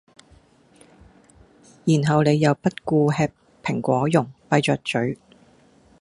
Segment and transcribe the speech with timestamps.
[1.85, 5.19] 然後你又不願吃蘋果茸，閉著咀